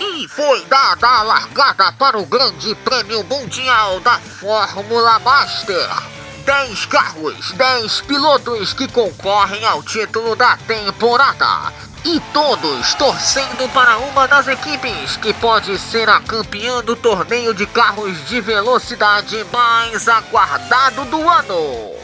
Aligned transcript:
E 0.00 0.28
foi 0.28 0.64
dada 0.66 1.06
a 1.06 1.22
largada 1.22 1.92
para 1.92 2.18
o 2.18 2.26
Grande 2.26 2.74
Prêmio 2.76 3.24
Mundial 3.24 4.00
da 4.00 4.18
Fórmula 4.18 5.18
Master. 5.20 5.88
10 6.44 6.86
carros, 6.86 7.52
10 7.52 8.00
pilotos 8.02 8.72
que 8.72 8.88
concorrem 8.88 9.64
ao 9.64 9.82
título 9.82 10.34
da 10.34 10.56
temporada. 10.56 11.72
E 12.04 12.18
todos 12.32 12.94
torcendo 12.94 13.72
para 13.72 13.98
uma 13.98 14.26
das 14.26 14.48
equipes 14.48 15.16
que 15.18 15.32
pode 15.34 15.78
ser 15.78 16.08
a 16.08 16.20
campeã 16.20 16.82
do 16.82 16.96
torneio 16.96 17.54
de 17.54 17.64
carros 17.64 18.26
de 18.26 18.40
velocidade 18.40 19.44
mais 19.52 20.08
aguardado 20.08 21.04
do 21.04 21.28
ano. 21.28 22.01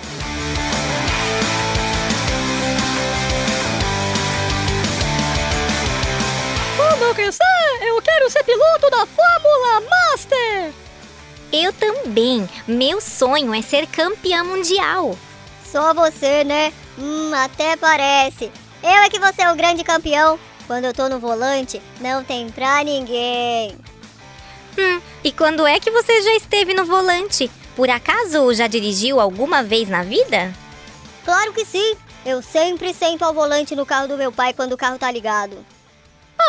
Crescer, 7.18 7.42
eu 7.82 8.00
quero 8.00 8.30
ser 8.30 8.44
piloto 8.44 8.88
da 8.90 9.04
Fórmula 9.04 9.80
Master! 9.90 10.72
Eu 11.52 11.72
também. 11.72 12.48
Meu 12.64 13.00
sonho 13.00 13.52
é 13.52 13.60
ser 13.60 13.88
campeã 13.88 14.44
mundial. 14.44 15.18
Só 15.64 15.92
você, 15.92 16.44
né? 16.44 16.72
Hum, 16.96 17.32
até 17.34 17.76
parece. 17.76 18.52
Eu 18.80 18.90
é 18.90 19.10
que 19.10 19.18
vou 19.18 19.32
ser 19.32 19.48
o 19.48 19.56
grande 19.56 19.82
campeão. 19.82 20.38
Quando 20.68 20.84
eu 20.84 20.94
tô 20.94 21.08
no 21.08 21.18
volante, 21.18 21.82
não 22.00 22.22
tem 22.22 22.50
pra 22.50 22.84
ninguém. 22.84 23.76
Hum, 24.78 25.00
e 25.24 25.32
quando 25.32 25.66
é 25.66 25.80
que 25.80 25.90
você 25.90 26.22
já 26.22 26.36
esteve 26.36 26.72
no 26.72 26.84
volante? 26.84 27.50
Por 27.74 27.90
acaso 27.90 28.54
já 28.54 28.68
dirigiu 28.68 29.18
alguma 29.18 29.64
vez 29.64 29.88
na 29.88 30.04
vida? 30.04 30.54
Claro 31.24 31.52
que 31.52 31.64
sim. 31.64 31.96
Eu 32.24 32.42
sempre 32.42 32.94
sento 32.94 33.24
ao 33.24 33.34
volante 33.34 33.74
no 33.74 33.84
carro 33.84 34.06
do 34.06 34.16
meu 34.16 34.30
pai 34.30 34.52
quando 34.52 34.74
o 34.74 34.78
carro 34.78 34.98
tá 34.98 35.10
ligado. 35.10 35.56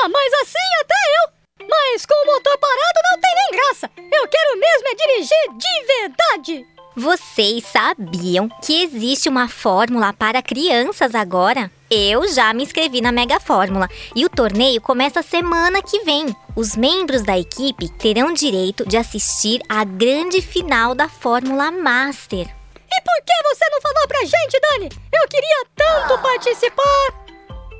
Ah, 0.02 0.08
mas 0.08 0.34
assim 0.34 0.58
até 0.82 0.96
eu! 0.96 1.68
Mas 1.68 2.06
com 2.06 2.14
o 2.14 2.34
motor 2.34 2.58
parado 2.58 3.00
não 3.12 3.20
tem 3.20 3.36
nem 3.36 3.52
graça! 3.52 3.92
Eu 3.98 4.28
quero 4.30 4.58
mesmo 4.58 4.88
é 4.88 4.96
dirigir 4.96 5.58
de 5.58 5.86
verdade! 5.88 6.68
Vocês 6.96 7.66
sabiam 7.66 8.48
que 8.64 8.82
existe 8.84 9.28
uma 9.28 9.50
fórmula 9.50 10.14
para 10.14 10.42
crianças 10.42 11.14
agora? 11.14 11.70
Eu 11.92 12.28
já 12.30 12.54
me 12.54 12.64
inscrevi 12.64 13.02
na 13.02 13.12
Mega 13.12 13.42
Fórmula 13.42 13.90
e 14.16 14.26
o 14.26 14.30
torneio 14.30 14.80
começa 14.80 15.22
semana 15.22 15.82
que 15.82 16.00
vem. 16.06 16.34
Os 16.56 16.78
membros 16.78 17.22
da 17.22 17.38
equipe 17.38 17.90
terão 17.98 18.34
direito 18.34 18.88
de 18.88 18.96
assistir 18.96 19.62
à 19.68 19.84
grande 19.84 20.42
final 20.42 20.96
da 20.96 21.10
Fórmula 21.10 21.72
Master. 21.72 22.48
E 22.48 23.02
por 23.02 23.26
que 23.26 23.44
você 23.44 23.70
não 23.70 23.82
falou 23.82 24.08
pra 24.08 24.22
gente, 24.22 24.60
Dani? 24.62 24.90
Eu 25.14 25.28
queria 25.28 25.66
tanto 25.76 26.22
participar! 26.22 27.19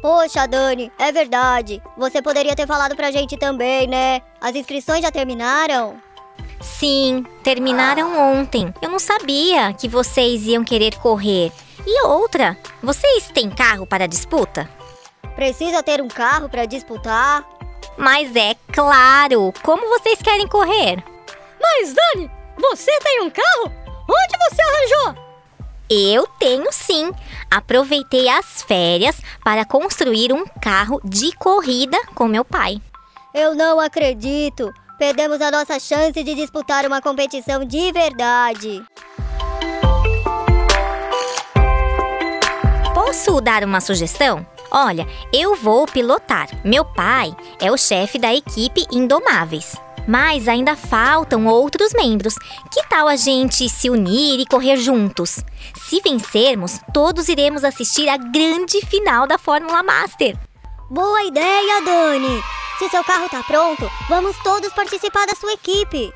Poxa, 0.02 0.48
Dani, 0.48 0.92
é 0.98 1.12
verdade. 1.12 1.82
Você 1.98 2.22
poderia 2.22 2.56
ter 2.56 2.66
falado 2.66 2.96
pra 2.96 3.12
gente 3.12 3.38
também, 3.38 3.88
né? 3.88 4.22
As 4.40 4.56
inscrições 4.56 5.02
já 5.02 5.12
terminaram? 5.12 6.02
Sim, 6.62 7.26
terminaram 7.44 8.38
ontem. 8.40 8.74
Eu 8.82 8.90
não 8.90 9.00
sabia 9.00 9.74
que 9.74 9.88
vocês 9.88 10.46
iam 10.46 10.64
querer 10.64 10.96
correr. 10.98 11.52
E 11.86 12.06
outra, 12.06 12.58
vocês 12.82 13.30
têm 13.34 13.50
carro 13.50 13.86
para 13.86 14.08
disputa? 14.08 14.70
Precisa 15.36 15.84
ter 15.84 16.02
um 16.02 16.08
carro 16.08 16.50
pra 16.50 16.66
disputar? 16.66 17.46
Mas 17.98 18.36
é 18.36 18.56
claro! 18.72 19.54
Como 19.64 19.88
vocês 19.90 20.22
querem 20.22 20.48
correr? 20.48 21.04
Mas, 21.62 21.94
Dani, 21.94 22.32
você 22.58 22.98
tem 23.00 23.22
um 23.22 23.30
carro? 23.30 23.72
Onde 24.10 24.38
você 24.50 24.62
arranjou? 24.62 24.89
Eu 25.90 26.28
tenho 26.40 26.72
sim. 26.72 27.12
Aproveitei 27.50 28.30
as 28.30 28.62
férias 28.62 29.20
para 29.44 29.66
construir 29.66 30.32
um 30.32 30.46
carro 30.62 31.02
de 31.04 31.32
corrida 31.36 31.98
com 32.14 32.28
meu 32.28 32.46
pai. 32.46 32.80
Eu 33.34 33.56
não 33.56 33.80
acredito. 33.80 34.72
Perdemos 35.00 35.42
a 35.42 35.50
nossa 35.50 35.80
chance 35.80 36.24
de 36.24 36.36
disputar 36.36 36.86
uma 36.86 37.02
competição 37.02 37.66
de 37.66 37.92
verdade. 37.92 38.84
Posso 42.94 43.42
dar 43.42 43.64
uma 43.64 43.82
sugestão? 43.82 44.46
Olha, 44.72 45.08
eu 45.34 45.56
vou 45.56 45.88
pilotar. 45.88 46.48
Meu 46.64 46.86
pai 46.86 47.36
é 47.60 47.72
o 47.72 47.78
chefe 47.78 48.20
da 48.20 48.32
equipe 48.34 48.86
Indomáveis. 48.92 49.76
Mas 50.10 50.48
ainda 50.48 50.76
faltam 50.76 51.46
outros 51.46 51.92
membros. 51.94 52.34
Que 52.74 52.82
tal 52.90 53.08
a 53.08 53.16
gente 53.16 53.70
se 53.70 53.92
unir 53.92 54.40
e 54.40 54.46
correr 54.48 54.76
juntos? 54.78 55.38
Se 55.88 56.02
vencermos, 56.02 56.80
todos 56.92 57.30
iremos 57.30 57.64
assistir 57.64 58.10
à 58.10 58.18
grande 58.18 58.84
final 58.88 59.28
da 59.28 59.38
Fórmula 59.38 59.84
Master. 59.84 60.36
Boa 60.90 61.24
ideia, 61.26 61.82
Dani! 61.82 62.44
Se 62.80 62.90
seu 62.90 63.04
carro 63.04 63.30
tá 63.30 63.44
pronto, 63.44 63.88
vamos 64.10 64.36
todos 64.44 64.74
participar 64.74 65.28
da 65.28 65.36
sua 65.36 65.54
equipe. 65.54 66.12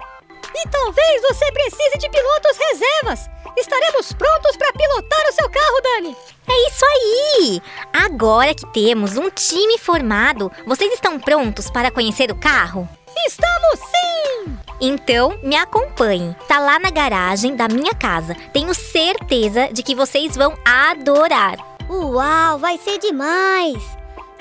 E 0.55 0.69
talvez 0.69 1.21
você 1.21 1.51
precise 1.51 1.99
de 1.99 2.09
pilotos 2.09 2.57
reservas. 2.71 3.29
Estaremos 3.55 4.11
prontos 4.13 4.57
para 4.57 4.73
pilotar 4.73 5.29
o 5.29 5.33
seu 5.33 5.49
carro, 5.51 5.81
Dani. 5.83 6.17
É 6.47 6.67
isso 6.67 6.85
aí! 6.85 7.61
Agora 7.93 8.55
que 8.55 8.65
temos 8.73 9.17
um 9.17 9.29
time 9.29 9.77
formado, 9.77 10.51
vocês 10.65 10.91
estão 10.93 11.19
prontos 11.19 11.69
para 11.69 11.91
conhecer 11.91 12.31
o 12.31 12.39
carro? 12.39 12.89
Estamos 13.25 13.79
sim! 13.79 14.57
Então, 14.81 15.39
me 15.41 15.55
acompanhem. 15.55 16.35
Tá 16.47 16.59
lá 16.59 16.77
na 16.77 16.89
garagem 16.89 17.55
da 17.55 17.69
minha 17.69 17.93
casa. 17.93 18.35
Tenho 18.51 18.73
certeza 18.73 19.69
de 19.71 19.81
que 19.81 19.95
vocês 19.95 20.35
vão 20.35 20.53
adorar. 20.65 21.57
Uau, 21.89 22.59
vai 22.59 22.77
ser 22.77 22.99
demais! 22.99 23.81